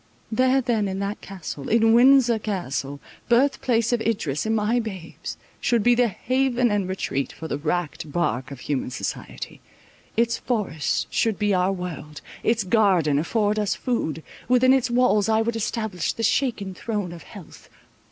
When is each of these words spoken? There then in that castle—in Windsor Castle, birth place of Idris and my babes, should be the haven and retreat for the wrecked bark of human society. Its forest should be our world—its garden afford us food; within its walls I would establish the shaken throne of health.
There 0.31 0.61
then 0.61 0.87
in 0.87 0.97
that 0.97 1.21
castle—in 1.21 1.93
Windsor 1.93 2.39
Castle, 2.39 2.99
birth 3.29 3.61
place 3.61 3.93
of 3.93 4.01
Idris 4.01 4.47
and 4.47 4.55
my 4.55 4.79
babes, 4.79 5.37
should 5.59 5.83
be 5.83 5.93
the 5.93 6.07
haven 6.07 6.71
and 6.71 6.89
retreat 6.89 7.31
for 7.31 7.47
the 7.47 7.59
wrecked 7.59 8.11
bark 8.11 8.49
of 8.49 8.61
human 8.61 8.89
society. 8.89 9.61
Its 10.17 10.39
forest 10.39 11.05
should 11.11 11.37
be 11.37 11.53
our 11.53 11.71
world—its 11.71 12.63
garden 12.63 13.19
afford 13.19 13.59
us 13.59 13.75
food; 13.75 14.23
within 14.47 14.73
its 14.73 14.89
walls 14.89 15.29
I 15.29 15.43
would 15.43 15.55
establish 15.55 16.13
the 16.13 16.23
shaken 16.23 16.73
throne 16.73 17.11
of 17.11 17.21
health. 17.21 17.69